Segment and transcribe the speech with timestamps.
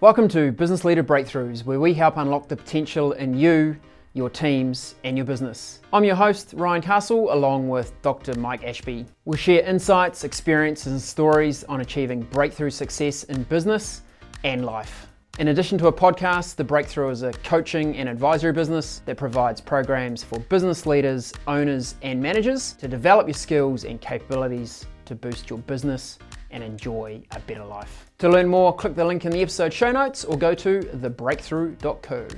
[0.00, 3.76] Welcome to Business Leader Breakthroughs, where we help unlock the potential in you,
[4.14, 5.80] your teams, and your business.
[5.92, 8.34] I'm your host, Ryan Castle, along with Dr.
[8.38, 9.04] Mike Ashby.
[9.26, 14.00] We'll share insights, experiences, and stories on achieving breakthrough success in business
[14.42, 15.06] and life.
[15.38, 19.60] In addition to a podcast, The Breakthrough is a coaching and advisory business that provides
[19.60, 25.50] programs for business leaders, owners, and managers to develop your skills and capabilities to boost
[25.50, 26.18] your business
[26.50, 28.09] and enjoy a better life.
[28.20, 32.28] To learn more, click the link in the episode show notes or go to thebreakthrough.co.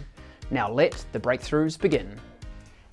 [0.52, 2.20] Now let the breakthroughs begin.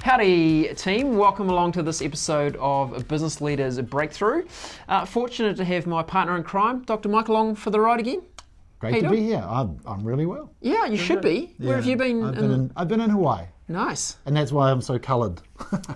[0.02, 1.16] Howdy, team.
[1.16, 4.48] Welcome along to this episode of Business Leaders Breakthrough.
[4.88, 7.10] Uh, fortunate to have my partner in crime, Dr.
[7.10, 8.24] Mike, along for the ride again.
[8.80, 9.46] Great to be here.
[9.48, 10.52] I'm, I'm really well.
[10.60, 11.54] Yeah, you should be.
[11.60, 12.24] Where have you been?
[12.24, 14.18] I've been in, I've been in Hawaii, Nice.
[14.26, 15.42] and that's why I'm so coloured.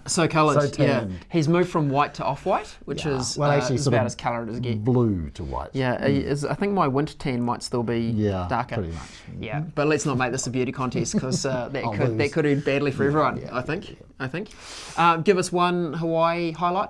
[0.06, 0.74] So coloured.
[0.76, 1.08] So yeah.
[1.32, 3.18] He's moved from white to off white, which Yeah.
[3.18, 4.78] is well, uh, actually, about as coloured as it gets.
[4.78, 5.72] blue to white.
[5.74, 8.76] Yeah, is, I think my winter tan might still be Yeah, darker.
[8.76, 9.10] pretty much.
[9.40, 12.46] Yeah, but let's not make this a beauty contest because uh, that could that could
[12.46, 13.44] end badly for everyone.
[13.52, 13.98] I think.
[14.20, 14.50] I think.
[14.96, 16.90] Uh, give us one Hawaii highlight.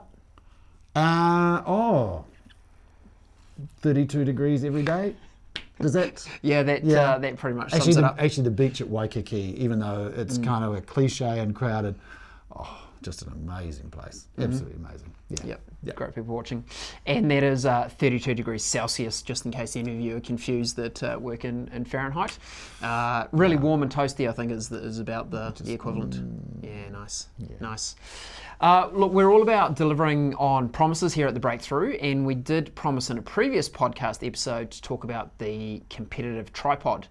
[0.96, 2.26] Uh, oh,
[3.82, 5.16] 32 degrees every day.
[5.80, 7.12] Does that Yeah, that Yeah.
[7.14, 8.22] Uh, that pretty much sums actually it the, up.
[8.22, 10.44] actually the beach at Waikiki, even though it's Mm.
[10.44, 11.96] kind of a cliche and crowded,
[12.56, 14.28] oh, just an amazing place.
[14.38, 14.44] Mm-hmm.
[14.52, 15.12] Absolutely amazing.
[15.30, 15.46] Yeah.
[15.46, 15.96] Yep, Yep.
[15.96, 16.64] great people watching.
[17.06, 20.76] And that is uh, 32 degrees Celsius, just in case any of you are confused
[20.78, 22.38] that uh, work in, in Fahrenheit.
[22.82, 26.16] Uh, really warm and toasty, I think, is, the, is about the, the equivalent.
[26.62, 27.28] yeah, nice.
[27.60, 27.96] Nice.
[28.62, 32.74] Uh, look, we're all about delivering on promises here at The Breakthrough, and we did
[32.76, 37.08] promise in a previous podcast episode to talk about the competitive tripod,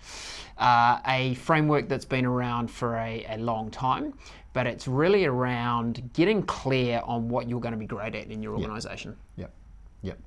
[0.56, 4.14] uh, a framework that's been around for a, a long time,
[4.52, 8.42] but it's really around getting clear on what you're going to be great at in
[8.42, 9.16] your organization.
[9.36, 9.50] Yep.
[10.02, 10.18] Yep.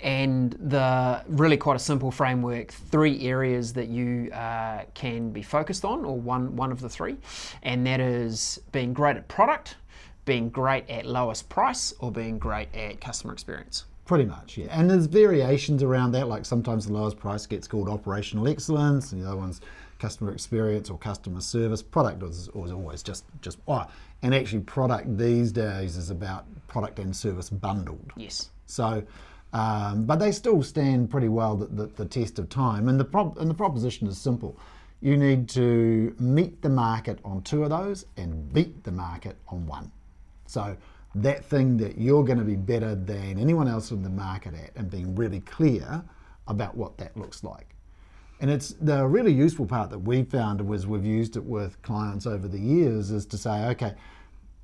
[0.00, 5.84] And the really quite a simple framework, three areas that you uh, can be focused
[5.84, 7.18] on, or one, one of the three,
[7.62, 9.76] and that is being great at product,
[10.24, 13.84] being great at lowest price, or being great at customer experience.
[14.06, 14.66] Pretty much, yeah.
[14.70, 16.28] And there's variations around that.
[16.28, 19.60] Like sometimes the lowest price gets called operational excellence, and the other one's
[20.00, 21.82] customer experience or customer service.
[21.82, 23.86] Product is, is always just just oh,
[24.22, 28.12] and actually product these days is about product and service bundled.
[28.16, 28.50] Yes.
[28.66, 29.04] So,
[29.52, 32.88] um, but they still stand pretty well the, the, the test of time.
[32.88, 34.58] And the prop, and the proposition is simple:
[35.00, 39.66] you need to meet the market on two of those and beat the market on
[39.66, 39.92] one.
[40.46, 40.76] So
[41.14, 44.70] that thing that you're going to be better than anyone else in the market at,
[44.76, 46.02] and being really clear
[46.46, 47.74] about what that looks like.
[48.40, 52.26] And it's the really useful part that we found was we've used it with clients
[52.26, 53.94] over the years is to say, okay,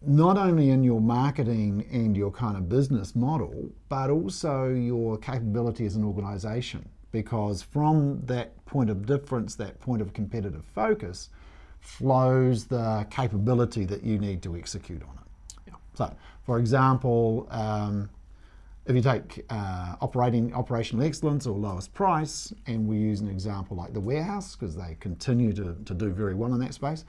[0.01, 5.85] not only in your marketing and your kind of business model, but also your capability
[5.85, 6.89] as an organization.
[7.13, 11.29] Because from that point of difference, that point of competitive focus,
[11.81, 15.75] flows the capability that you need to execute on it.
[15.95, 16.15] So,
[16.45, 18.11] for example, um,
[18.87, 23.77] if you take uh, operating operational excellence or lowest price, and we use an example
[23.77, 27.05] like the warehouse because they continue to, to do very well in that space,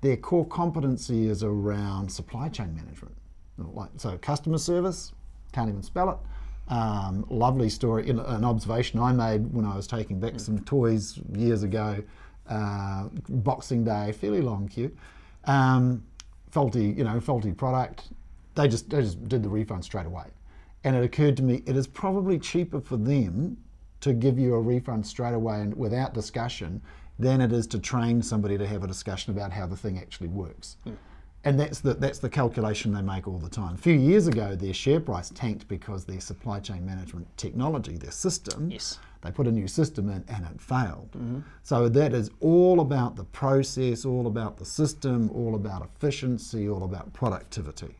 [0.00, 3.14] their core competency is around supply chain management.
[3.58, 5.12] Like so, customer service
[5.52, 6.72] can't even spell it.
[6.72, 11.64] Um, lovely story, an observation I made when I was taking back some toys years
[11.64, 12.02] ago.
[12.48, 14.96] Uh, Boxing Day, fairly long queue.
[15.44, 16.02] Um,
[16.50, 18.08] faulty, you know, faulty product.
[18.54, 20.24] They just they just did the refund straight away.
[20.84, 23.56] And it occurred to me it is probably cheaper for them
[24.00, 26.80] to give you a refund straight away and without discussion
[27.18, 30.28] than it is to train somebody to have a discussion about how the thing actually
[30.28, 30.76] works.
[30.84, 30.94] Hmm.
[31.44, 33.74] And that's the that's the calculation they make all the time.
[33.74, 38.10] A few years ago, their share price tanked because their supply chain management technology, their
[38.10, 38.98] system, Yes.
[39.22, 41.08] they put a new system in and it failed.
[41.12, 41.40] Mm-hmm.
[41.62, 46.84] So that is all about the process, all about the system, all about efficiency, all
[46.84, 47.94] about productivity.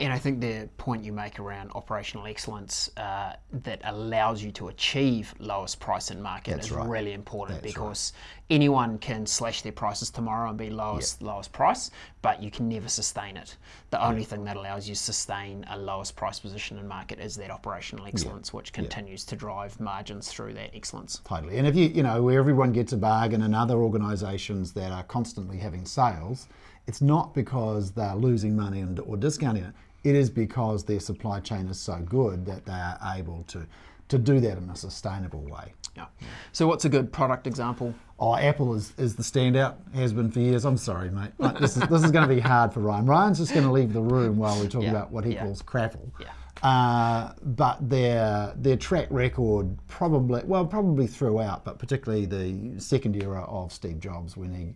[0.00, 4.68] And I think the point you make around operational excellence uh, that allows you to
[4.68, 6.88] achieve lowest price in market That's is right.
[6.88, 8.12] really important That's because
[8.48, 11.90] anyone can slash their prices tomorrow and be lowest lowest price,
[12.22, 13.56] but you can never sustain it.
[13.90, 17.36] The only thing that allows you to sustain a lowest price position in market is
[17.36, 21.20] that operational excellence, which continues to drive margins through that excellence.
[21.24, 21.58] Totally.
[21.58, 25.04] And if you, you know, where everyone gets a bargain and other organisations that are
[25.04, 26.48] constantly having sales,
[26.86, 29.74] it's not because they're losing money and, or discounting it.
[30.04, 33.66] It is because their supply chain is so good that they are able to,
[34.08, 35.74] to do that in a sustainable way.
[35.96, 36.06] Yeah.
[36.52, 37.94] So, what's a good product example?
[38.18, 40.64] Oh, Apple is, is the standout, has been for years.
[40.64, 41.32] I'm sorry, mate.
[41.58, 43.06] This is, this is going to be hard for Ryan.
[43.06, 45.44] Ryan's just going to leave the room while we talk Yeah, about what he yeah.
[45.44, 46.10] calls crapple.
[46.20, 46.28] Yeah.
[46.62, 53.42] Uh, but their their track record probably well probably throughout, but particularly the second era
[53.44, 54.74] of Steve Jobs when he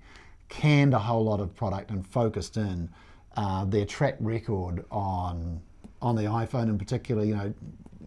[0.48, 2.88] canned a whole lot of product and focused in
[3.36, 5.60] uh, their track record on
[6.02, 7.24] on the iPhone in particular.
[7.24, 7.54] You know,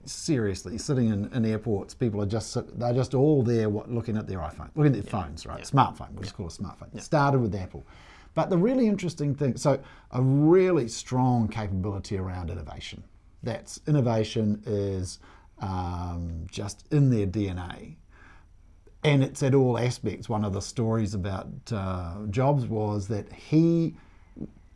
[0.05, 4.27] seriously, sitting in, in airports, people are just they're just all there what, looking at
[4.27, 5.63] their iPhone, looking at their phones, right?
[5.63, 7.01] Smartphone, we'll just call it a smartphone.
[7.01, 7.85] Started with Apple.
[8.33, 9.79] But the really interesting thing, so
[10.11, 13.03] a really strong capability around innovation.
[13.41, 15.19] That's innovation is
[15.59, 17.95] um, just in their DNA.
[19.03, 20.29] And it's at all aspects.
[20.29, 23.95] One of the stories about uh, Jobs was that he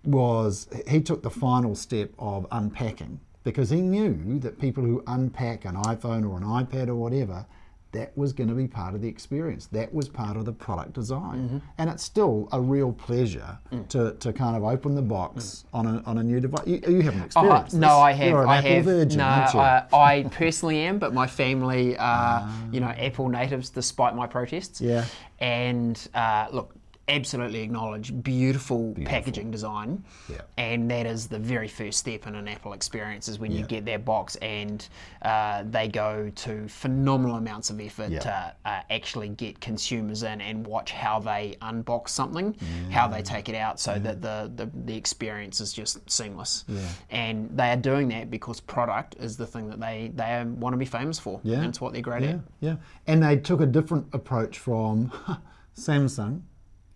[0.03, 5.65] was he took the final step of unpacking because he knew that people who unpack
[5.65, 7.45] an iPhone or an iPad or whatever
[7.94, 9.65] that was going to be part of the experience.
[9.68, 11.39] That was part of the product design.
[11.39, 11.57] Mm-hmm.
[11.77, 13.86] And it's still a real pleasure Mm.
[13.89, 16.65] to, to kind of open the box on, a, on a new device.
[16.65, 17.98] You, you haven't Oh, experienced no.
[18.00, 18.30] I have.
[18.30, 18.86] You're an I Apple have.
[18.86, 19.59] virgin, no, you?
[19.59, 24.80] I, I personally am, but my family are, you know, Apple natives, despite my protests.
[24.80, 25.03] Yeah.
[25.39, 26.74] And uh, look,
[27.12, 30.04] absolutely acknowledge beautiful, packaging design.
[30.30, 30.42] Yeah.
[30.58, 33.86] And that is the very first step in an Apple experience is when you get
[33.86, 34.88] their box and
[35.22, 38.19] uh, they go to phenomenal amounts of effort Yeah.
[38.19, 42.56] to uh, actually get consumers in and watch how they unbox something,
[42.90, 46.63] how they take it out, so that the, the the experience is just seamless.
[46.68, 46.80] Yeah.
[47.10, 50.78] And they are doing that because product is the thing that they they want to
[50.78, 51.40] be famous for.
[51.44, 51.58] Yeah.
[51.58, 52.40] And it's what they're great Yeah, at.
[52.62, 52.75] yeah.
[53.08, 55.12] And they took a different approach from
[55.78, 56.42] Samsung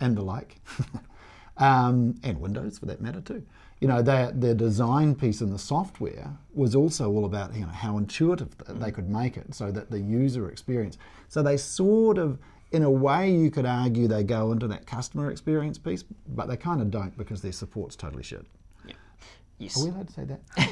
[0.05, 0.57] and the like,
[1.57, 3.43] um, and Windows for that matter too.
[3.81, 7.67] You know, their, their design piece in the software was also all about you know
[7.67, 10.97] how intuitive th- they could make it so that the user experience.
[11.27, 12.39] So they sort of,
[12.71, 16.57] in a way, you could argue they go into that customer experience piece, but they
[16.57, 18.45] kind of don't because their support's totally shit.
[19.57, 19.77] Yes.
[19.77, 20.41] Are we allowed to say that?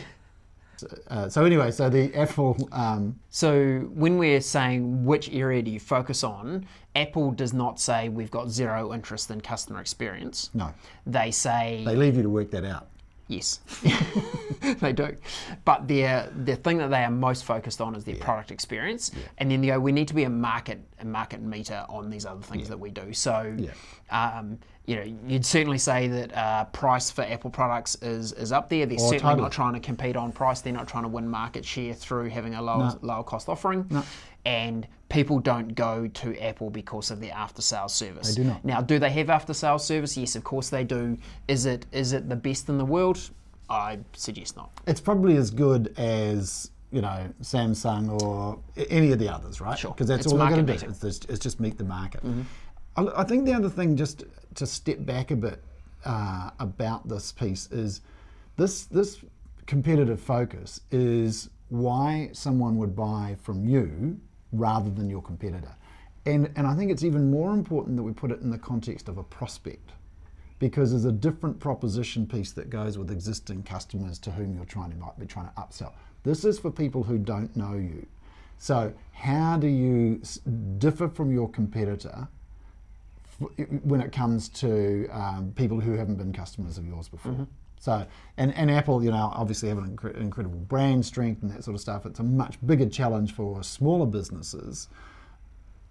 [0.89, 2.69] so, uh, so anyway, so the Apple.
[2.71, 6.65] Um, So when we're saying which area do you focus on,
[6.95, 10.49] Apple does not say we've got zero interest in customer experience.
[10.53, 10.73] no,
[11.07, 12.87] They say they leave you to work that out.
[13.27, 13.59] yes,
[14.79, 15.15] they do.
[15.65, 19.49] But their the thing that they are most focused on is their product experience, and
[19.49, 22.41] then they go, we need to be a market a market meter on these other
[22.41, 23.13] things that we do.
[23.13, 23.55] So.
[23.57, 23.71] Yeah.
[24.11, 28.67] Um, you know, you'd certainly say that uh, price for Apple products is, is up
[28.67, 28.85] there.
[28.85, 29.41] They're certainly totally.
[29.43, 30.59] not trying to compete on price.
[30.59, 33.85] They're not trying to win market share through having a lower, lower cost offering.
[33.89, 34.03] No.
[34.43, 38.35] And people don't go to Apple because of their after sales service.
[38.35, 38.65] They do not.
[38.65, 40.17] Now, do they have after sales service?
[40.17, 41.17] Yes, of course they do.
[41.47, 43.29] Is it is it the best in the world?
[43.69, 44.71] I suggest not.
[44.87, 49.77] it's probably as good as you know Samsung or any of the others, right?
[49.77, 49.91] Sure.
[49.91, 50.85] Because that's It's all they're going to do.
[50.87, 52.21] It's just, it's just meet the market.
[52.95, 54.25] I, I think the other thing, just
[54.55, 55.63] to step back a bit
[56.05, 58.01] uh, about this piece, is
[58.57, 59.23] this this
[59.65, 64.19] competitive focus is why someone would buy from you
[64.51, 65.75] rather than your competitor.
[66.25, 69.09] And, and I think it's even more important that we put it in the context
[69.09, 69.91] of a prospect
[70.59, 74.91] because there's a different proposition piece that goes with existing customers to whom you're trying
[74.91, 75.93] to might be trying to upsell.
[76.23, 78.05] This is for people who don't know you.
[78.57, 80.21] So how do you
[80.77, 82.27] differ from your competitor
[83.83, 87.33] when it comes to um, people who haven't been customers of yours before?
[87.79, 88.05] So
[88.37, 91.75] and, and Apple, you know, obviously have an incre- incredible brand strength and that sort
[91.75, 92.05] of stuff.
[92.05, 94.87] It's a much bigger challenge for smaller businesses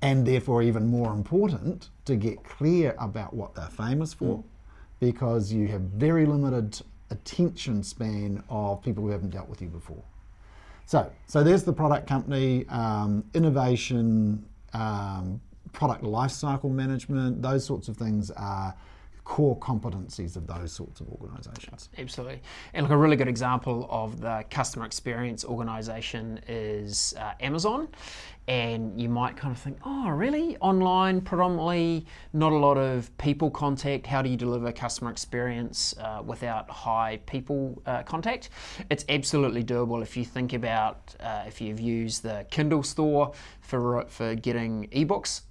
[0.00, 4.42] and therefore even more important to get clear about what they're famous for
[5.02, 6.80] because you have very limited
[7.10, 10.04] attention span of people who haven't dealt with you before.
[10.86, 15.40] So, so there's the product company, um, innovation, um,
[15.72, 18.76] product lifecycle management, those sorts of things are
[19.24, 21.88] core competencies of those sorts of organisations.
[21.96, 22.42] Absolutely.
[22.74, 27.88] And look, a really good example of the customer experience organization is uh, Amazon.
[28.48, 30.56] And you might kind of think, oh, really?
[30.58, 34.04] Online, predominantly, not a lot of people contact.
[34.04, 38.50] How do you deliver customer experience uh, without high people uh, contact?
[38.90, 44.04] It's absolutely doable if you think about uh, if you've used the Kindle store for,
[44.08, 45.42] for getting ebooks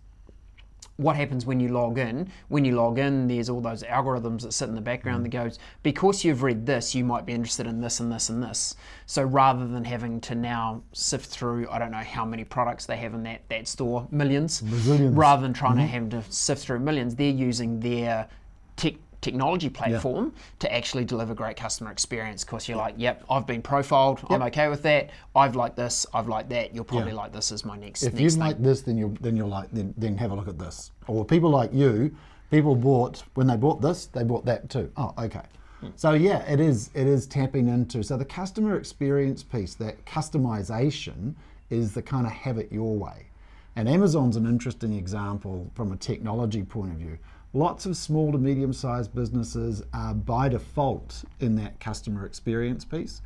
[1.01, 2.29] what happens when you log in?
[2.49, 5.43] When you log in there's all those algorithms that sit in the background that mm.
[5.43, 8.75] goes because you've read this you might be interested in this and this and this.
[9.05, 12.97] So rather than having to now sift through i don't know how many products they
[12.97, 15.17] have in that, that store millions Bazillions.
[15.17, 16.11] rather than trying to mm-hmm.
[16.11, 18.27] have to sift through millions they're using their
[18.75, 23.61] tech technology platform to actually deliver great customer experience because you're like yep i've been
[23.61, 27.17] profiled i'm okay with that i've liked this i've liked that you'll probably Yeah.
[27.17, 29.69] like this as my next If next you like this, then you'll then you're like
[29.71, 30.91] then then have a look at this.
[31.07, 32.15] Or people like you,
[32.49, 34.91] people bought when they bought this, they bought that too.
[34.97, 35.43] Oh, okay.
[35.81, 35.89] Hmm.
[35.95, 41.35] So yeah, it is it is tapping into so the customer experience piece, that customization
[41.69, 43.27] is the kind of have it your way.
[43.75, 47.17] And Amazon's an interesting example from a technology point of view.
[47.53, 53.21] Lots of small to medium sized businesses are by default in that customer experience piece.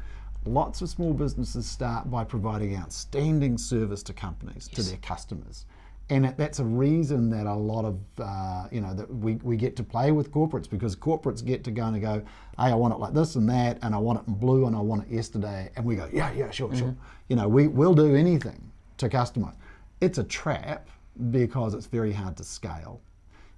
[0.45, 4.75] Lots of small businesses start by providing outstanding service to companies, yes.
[4.75, 5.65] to their customers
[6.09, 9.75] and that's a reason that a lot of uh, you know that we, we get
[9.75, 12.21] to play with corporates because corporates get to go and go
[12.57, 14.75] hey I want it like this and that and I want it in blue and
[14.75, 16.77] I want it yesterday and we go yeah yeah sure mm-hmm.
[16.77, 16.95] sure
[17.27, 19.55] you know we will do anything to customize
[20.01, 20.89] it's a trap
[21.31, 23.01] because it's very hard to scale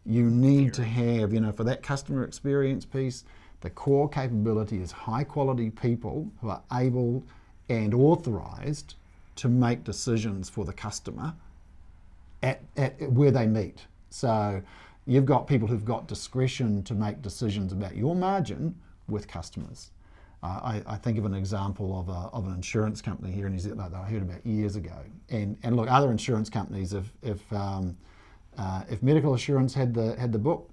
[0.07, 3.23] you need to have you know for that customer experience piece
[3.61, 7.23] the core capability is high quality people who are able
[7.69, 8.95] and authorized
[9.35, 11.33] to make decisions for the customer
[12.43, 13.85] at, at where they meet.
[14.09, 14.61] So
[15.05, 18.75] you've got people who've got discretion to make decisions about your margin
[19.07, 19.91] with customers.
[20.43, 23.53] Uh, I, I, think of an example of, a, of an insurance company here in
[23.53, 24.95] New Zealand that I heard about years ago.
[25.29, 27.97] And, and look, other insurance companies, if, if, um,
[28.57, 30.69] uh, if medical assurance had the, had the book,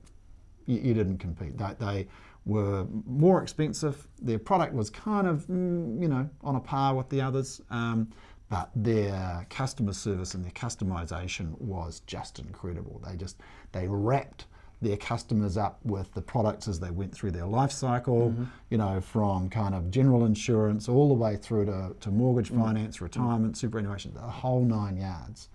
[0.67, 1.57] you, you didn't compete.
[1.59, 2.09] They, they,
[2.47, 4.07] were more expensive.
[4.21, 7.63] Their product was kind of, mm, you know, on a par with the others.
[7.71, 8.09] Um,
[8.51, 13.01] but their customer service and their customization was just incredible.
[13.05, 13.41] They just
[13.73, 14.47] they wrapped
[14.83, 18.45] their customers up with the products as they went through their life cycle, mm-hmm.
[18.69, 22.63] you know, from kind of general insurance all the way through to, to mortgage mm-hmm.
[22.63, 25.49] finance, retirement, superannuation, the whole nine yards.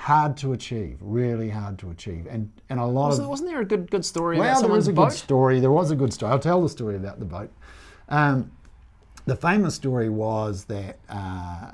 [0.00, 3.60] Hard to achieve, really hard to achieve, and and a lot wasn't, of wasn't there
[3.60, 4.38] a good good story?
[4.38, 5.10] Well, about there was a boat?
[5.10, 5.60] good story.
[5.60, 6.32] There was a good story.
[6.32, 7.50] I'll tell the story about the boat.
[8.08, 8.50] Um,
[9.26, 11.72] the famous story was that uh,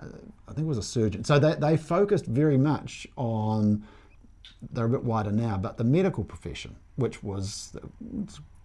[0.49, 1.25] I think it was a surgeon.
[1.25, 3.85] So they, they focused very much on,
[4.73, 7.77] they're a bit wider now, but the medical profession, which was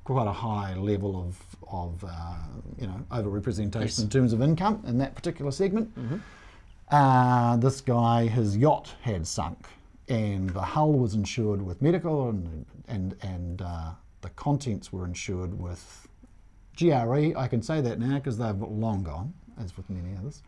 [0.03, 1.37] quite a high level of,
[1.71, 2.35] of uh,
[2.79, 3.99] you know, overrepresentation yes.
[3.99, 5.97] in terms of income in that particular segment.
[5.97, 6.17] Mm-hmm.
[6.91, 9.65] Uh, this guy, his yacht had sunk,
[10.09, 15.57] and the hull was insured with medical, and and and uh, the contents were insured
[15.57, 16.07] with
[16.77, 20.41] GRE, I can say that now because they've long gone, as with many others.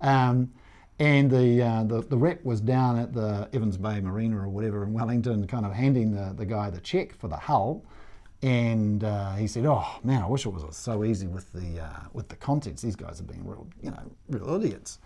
[0.00, 0.52] Um,
[1.00, 4.82] and the, uh, the, the rep was down at the Evans Bay Marina or whatever
[4.82, 7.84] in Wellington, kind of handing the, the guy the check for the hull.
[8.42, 12.00] And uh, he said, "Oh man, I wish it was so easy with the uh,
[12.12, 12.82] with the contents.
[12.82, 15.00] These guys have been real, you know, real idiots."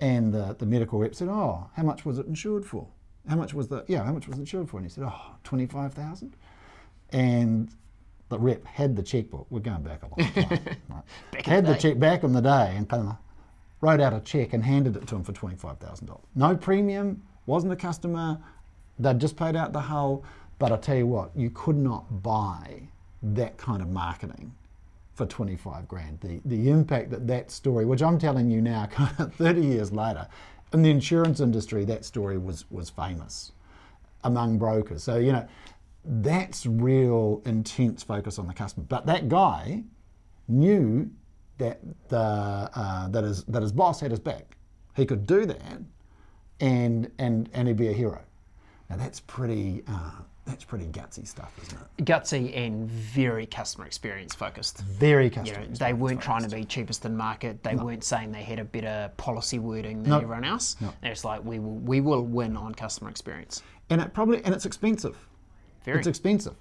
[0.00, 2.86] And the, the medical rep said, "Oh, how much was it insured for?
[3.28, 4.04] How much was the yeah?
[4.04, 6.36] How much was it insured for?" And he said, "Oh, twenty five thousand.
[7.10, 7.70] And
[8.28, 9.46] the rep had the checkbook.
[9.50, 10.60] We're going back a long time.
[10.88, 11.46] Right?
[11.46, 13.16] had the, the check back in the day and kind of
[13.80, 16.24] wrote out a check and handed it to him for twenty-five thousand dollars.
[16.34, 18.38] No premium, wasn't a customer.
[18.98, 20.24] They'd just paid out the hull.
[20.58, 22.82] But I tell you what, you could not buy
[23.22, 24.52] that kind of marketing
[25.18, 26.20] for 25 grand.
[26.20, 29.92] The, the impact that that story, which I'm telling you now, kind of 30 years
[29.92, 30.26] later,
[30.72, 33.52] in the insurance industry, that story was, was famous
[34.24, 35.02] among brokers.
[35.02, 35.46] So, you know,
[36.04, 38.86] that's real intense focus on the customer.
[38.88, 39.82] But that guy
[40.46, 41.10] knew
[41.58, 44.56] that the uh, that his that his boss had his back.
[44.94, 45.80] He could do that,
[46.60, 48.22] and and and he'd be a hero.
[48.88, 49.82] Now that's pretty.
[49.88, 52.04] Uh, that's pretty gutsy stuff, isn't it?
[52.06, 54.78] Gutsy and very customer experience focused.
[54.78, 55.60] Very customer.
[55.60, 57.62] You know, they weren't trying to be cheapest in market.
[57.62, 57.84] They no.
[57.84, 60.16] weren't saying they had a better policy wording than no.
[60.16, 60.76] everyone else.
[60.80, 60.92] No.
[61.02, 63.62] They're just like we will we will win on customer experience.
[63.90, 65.16] And it probably and it's expensive.
[65.84, 65.98] Very.
[65.98, 66.54] It's expensive.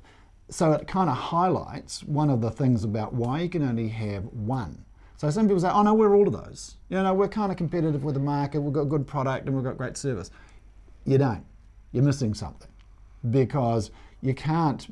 [0.50, 4.25] So it kind of highlights one of the things about why you can only have
[4.25, 4.84] one.
[5.15, 6.75] So some people say, oh no, we're all of those.
[6.89, 9.63] You know, we're kind of competitive with the market, we've got good product and we've
[9.63, 10.29] got great service.
[11.06, 11.44] You don't.
[11.91, 12.67] You're missing something
[13.32, 13.92] because
[14.22, 14.88] you can't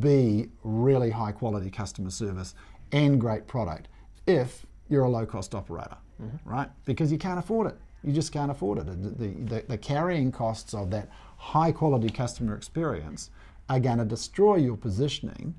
[0.00, 2.54] be really high quality customer service
[2.92, 3.88] and great product
[4.26, 6.48] if you're a low cost operator, mm-hmm.
[6.48, 6.68] right?
[6.84, 7.78] Because you can't afford it.
[8.02, 8.86] You just can't afford it.
[8.86, 13.30] The, the, the carrying costs of that high quality customer experience
[13.68, 15.54] are going to destroy your positioning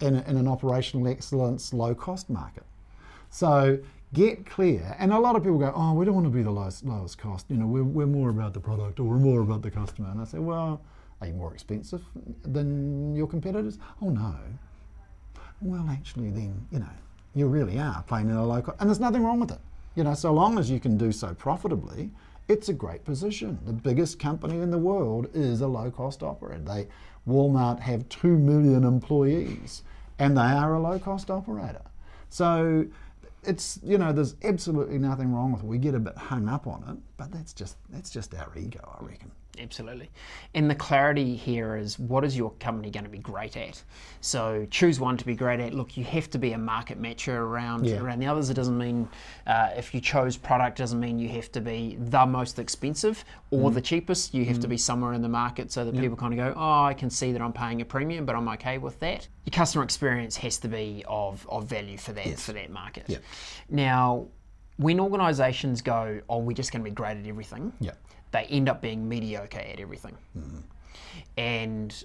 [0.00, 2.64] in, in an operational excellence low cost market.
[3.30, 3.78] So
[4.12, 4.94] get clear.
[4.98, 7.18] And a lot of people go, oh, we don't want to be the lowest, lowest
[7.18, 7.46] cost.
[7.48, 10.10] You know, we're, we're more about the product or we're more about the customer.
[10.10, 10.82] And I say, well,
[11.22, 12.02] are you more expensive
[12.42, 13.78] than your competitors?
[14.02, 14.34] Oh, no.
[15.60, 16.90] Well, actually, then, you know,
[17.34, 18.78] you really are playing in a low cost.
[18.80, 19.60] And there's nothing wrong with it.
[19.94, 22.10] You know, so long as you can do so profitably,
[22.48, 23.58] it's a great position.
[23.64, 26.62] The biggest company in the world is a low cost operator.
[26.64, 26.88] They
[27.28, 29.84] Walmart have 2 million employees
[30.18, 31.82] and they are a low cost operator.
[32.30, 32.86] So
[33.44, 35.66] it's you know there's absolutely nothing wrong with it.
[35.66, 38.98] We get a bit hung up on it, but that's just that's just our ego,
[39.00, 39.30] I reckon.
[39.60, 40.10] Absolutely.
[40.54, 43.82] And the clarity here is what is your company going to be great at?
[44.22, 45.74] So choose one to be great at.
[45.74, 48.00] Look, you have to be a market matcher around Yeah.
[48.00, 48.48] around the others.
[48.48, 49.08] It doesn't mean
[49.46, 53.66] uh, if you chose product doesn't mean you have to be the most expensive or
[53.68, 53.74] Mm-hmm.
[53.74, 54.32] the cheapest.
[54.32, 56.82] You have to be somewhere in the market so that people kind of go, oh,
[56.84, 59.28] I can see that I'm paying a premium, but I'm okay with that.
[59.44, 63.04] Your customer experience has to be of, of value for that for that market.
[63.08, 63.18] Yeah.
[63.68, 64.28] Now,
[64.78, 67.92] when organisations go, oh, we're just going to be great at everything Yeah.
[68.32, 70.16] They end up being mediocre at everything.
[71.36, 72.04] And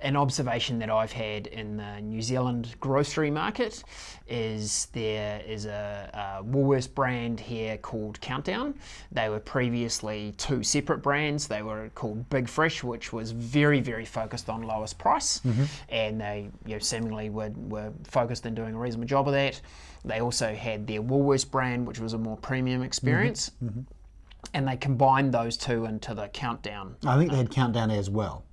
[0.00, 3.82] an observation that I've had in the New Zealand grocery market
[4.28, 8.74] is there is a, a Woolworths brand here called Countdown.
[9.10, 11.48] They were previously two separate brands.
[11.48, 15.40] They were called Big Fresh, which was very, very focused on lowest price,
[15.88, 19.60] and they you know, seemingly were, were focused in doing a reasonable job of that.
[20.04, 23.80] They also had their Woolworths brand, which was a more premium experience mm-hmm.
[23.80, 23.80] Mm-hmm.
[24.54, 26.96] And they combined those two into the countdown.
[27.06, 28.44] I think they had countdown as well.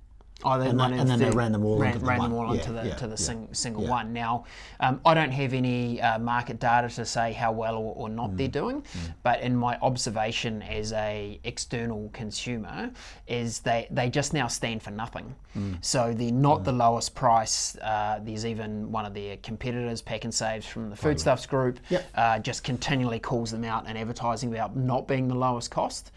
[0.44, 2.30] Oh, they And then- and then they ran them all ran, the ran one.
[2.30, 4.12] them all Yeah, the yeah, to the yeah, sing, single one.
[4.12, 4.44] Now,
[4.80, 8.30] um, I don't have any uh, market data to say how well or, or not
[8.32, 8.36] Mm.
[8.36, 8.84] they're doing,
[9.22, 12.90] but in my observation as a external consumer,
[13.26, 15.34] is they they just now stand for nothing.
[15.56, 15.78] Mm.
[15.82, 17.74] So they're not the lowest price.
[17.78, 22.04] Uh, there's even one of their competitors, Pak'nSaves from the Foodstuffs Group, Yep.
[22.14, 26.12] uh, just continually calls them out and advertising about not being the lowest cost.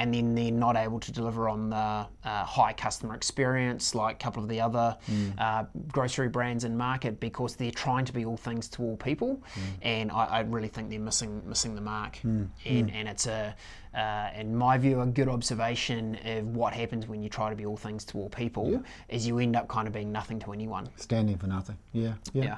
[0.00, 2.06] And then they're not able to deliver on the uh,
[2.44, 4.96] high customer experience like a couple of the other
[5.38, 9.42] uh, grocery brands in market because they're trying to be all things to all people.
[9.82, 12.14] And I, I really think they're missing missing the mark.
[12.22, 13.54] And, and it's a,
[13.94, 17.66] uh, in my view, a good observation of what happens when you try to be
[17.66, 20.88] all things to all people is you end up kind of being nothing to anyone.
[20.96, 21.76] Standing for nothing.
[21.92, 22.14] Yeah.
[22.32, 22.44] Yeah.
[22.44, 22.56] Yeah.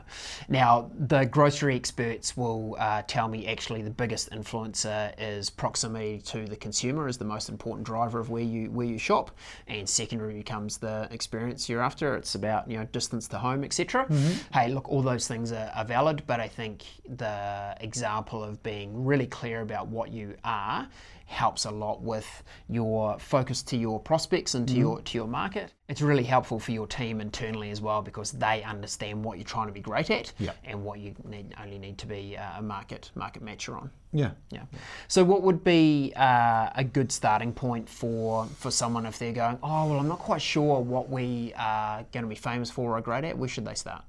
[0.48, 6.46] Now, the grocery experts will uh, tell me actually the biggest influencer is proximity to
[6.46, 9.30] the consumer is the most important driver of where you where you shop,
[9.68, 12.16] and secondary becomes the experience you're after.
[12.16, 14.06] It's about you know distance to home, etc.
[14.52, 19.04] Hey, look, all those things are, are valid, but I think the example of being
[19.04, 20.88] really clear about what you are
[21.32, 25.72] helps a lot with your focus to your prospects and to your to your market.
[25.88, 29.66] It's really helpful for your team internally as well because they understand what you're trying
[29.66, 30.52] to be great at Yeah.
[30.64, 33.90] and what you need, only need to be uh, a market market matcher on.
[34.12, 34.32] Yeah.
[34.50, 34.62] Yeah.
[35.08, 39.58] So, what would be uh, a good starting point for for someone if they're going,
[39.62, 43.00] oh well, I'm not quite sure what we are going to be famous for or
[43.00, 43.36] great at?
[43.36, 44.04] Where should they start?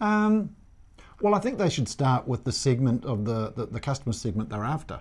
[0.00, 0.54] Um,
[1.20, 4.48] well, I think they should start with the segment of the, the, the customer segment
[4.50, 5.00] they're after.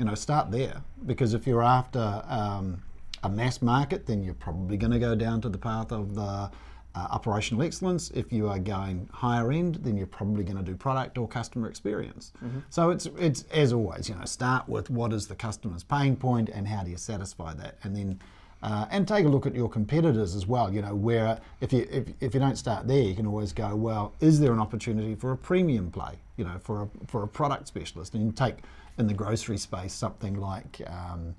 [0.00, 2.82] You know, start there because if you're after um,
[3.22, 6.22] a mass market, then you're probably going to go down to the path of the
[6.22, 6.50] uh,
[6.94, 8.10] operational excellence.
[8.12, 11.68] If you are going higher end, then you're probably going to do product or customer
[11.68, 12.32] experience.
[12.70, 16.48] So it's it's as always, you know, start with what is the customer's pain point
[16.48, 18.18] and how do you satisfy that, and then
[18.62, 20.72] uh, and take a look at your competitors as well.
[20.72, 23.76] You know, where if you if, if you don't start there, you can always go,
[23.76, 26.14] well, is there an opportunity for a premium play?
[26.38, 28.56] You know, for a for a product specialist, and you take
[28.98, 30.80] in the grocery space something like.
[30.86, 31.34] Um,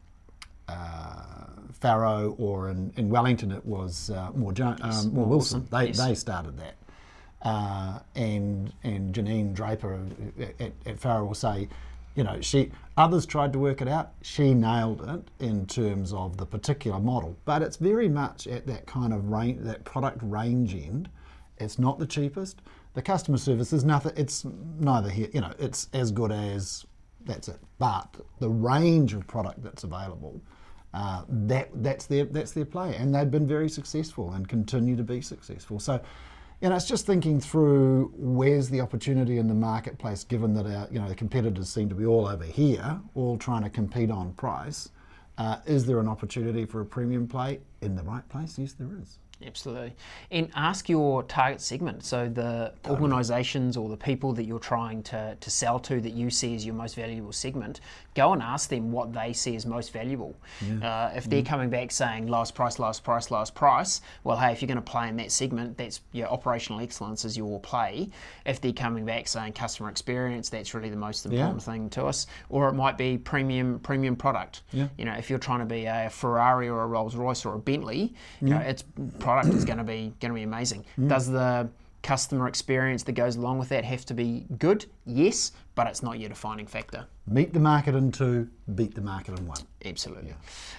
[0.68, 1.48] uh,
[1.82, 5.68] Farro or in, in Wellington it was uh, more, jo- um, Moore Wilson.
[5.72, 5.98] They, yes.
[5.98, 6.76] they started that.
[7.42, 10.00] Uh, and and Janine Draper
[10.40, 11.68] at, at Farro will say,
[12.14, 14.12] you know, she others tried to work it out.
[14.22, 18.86] She nailed it in terms of the particular model, but it's very much at that
[18.86, 21.10] kind of range, that product range end.
[21.58, 22.62] It's not the cheapest.
[22.94, 24.14] The customer service is nothing.
[24.18, 24.46] It's
[24.80, 25.30] neither here.
[25.34, 26.86] You know, it's as good as
[27.26, 27.60] that's it.
[27.80, 30.42] But the range of product that's available,
[30.94, 35.04] uh, that that's their that's their play, and they've been very successful and continue to
[35.04, 35.80] be successful.
[35.80, 36.02] So,
[36.62, 40.88] you know, it's just thinking through where's the opportunity in the marketplace, given that our
[40.92, 44.34] you know the competitors seem to be all over here, all trying to compete on
[44.34, 44.90] price.
[45.38, 48.60] Uh, is there an opportunity for a premium play in the right place?
[48.60, 49.18] Yes, there is.
[49.46, 49.94] Absolutely.
[50.32, 52.04] And ask your target segment.
[52.04, 56.30] So the organisations or the people that you're trying to, to sell to that you
[56.30, 57.82] see as your most valuable segment,
[58.16, 60.36] go and ask them what they see as most valuable.
[60.84, 64.62] Uh, if they're coming back saying lowest price, lowest price, lowest price, well, hey, if
[64.62, 68.10] you're going to play in that segment, that's your operational excellence is your play.
[68.46, 72.28] If they're coming back saying customer experience, that's really the most important thing to us.
[72.50, 74.62] Or it might be premium premium product.
[74.72, 74.88] Yeah.
[74.98, 77.60] You know, if you're trying to be a Ferrari or a Rolls Royce or a
[77.60, 78.84] Bentley, you know, its
[79.32, 80.84] product is going to be going to be amazing.
[81.00, 81.08] Mm.
[81.08, 81.70] Does the
[82.04, 84.86] customer experience that goes along with that have to be good?
[85.06, 87.06] Yes, but it's not your defining factor.
[87.28, 89.60] Meet the market in two, beat the market in one.
[89.86, 90.34] Absolutely.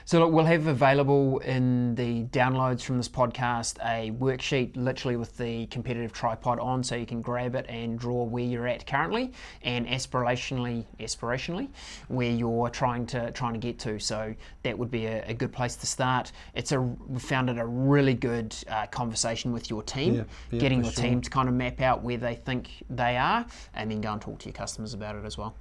[0.05, 5.37] So look, we'll have available in the downloads from this podcast a worksheet literally with
[5.39, 9.33] the competitive tripod on so you can grab it and draw where you're at currently
[9.63, 11.69] and aspirationally aspirationally
[12.09, 14.01] where you're trying to trying to get to.
[14.01, 16.33] So that would be a, a good place to start.
[16.55, 20.59] It's a we found it a really good uh, conversation with your team, Yeah, yeah,
[20.59, 21.05] getting your sure.
[21.05, 24.21] team to kind of map out where they think they are and then go and
[24.21, 25.55] talk to your customers about it as well.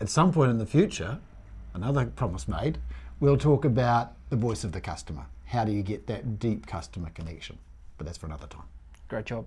[0.00, 1.18] At some point in the future,
[1.74, 2.78] another promise made,
[3.20, 5.26] we'll talk about the voice of the customer.
[5.44, 7.58] How do you get that deep customer connection?
[7.98, 8.64] But that's for another time.
[9.08, 9.44] Great job.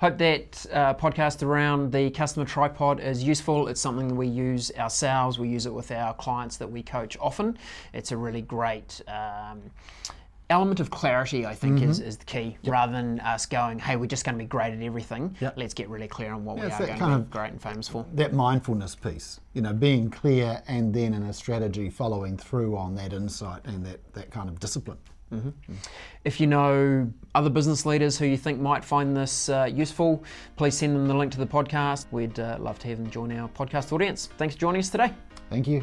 [0.00, 3.66] Hope that uh, podcast around the customer tripod is useful.
[3.66, 5.40] It's something that we use ourselves.
[5.40, 7.58] We use it with our clients that we coach often.
[7.92, 9.62] It's a really great um,
[10.48, 12.56] element of clarity, I think, is, is the key.
[12.64, 15.54] Rather than us going, hey, we're just going to be great at everything, Yep.
[15.56, 17.88] let's get really clear on what Yeah, we are going to be great and famous
[17.88, 18.06] for.
[18.14, 22.94] That mindfulness piece, you know, being clear and then in a strategy following through on
[22.94, 24.98] that insight and that, that kind of discipline.
[26.24, 30.22] If you know other business leaders who you think might find this uh, useful,
[30.54, 32.06] please send them the link to the podcast.
[32.12, 34.28] We'd uh, love to have them join our podcast audience.
[34.38, 35.12] Thanks for joining us today.
[35.50, 35.82] Thank you.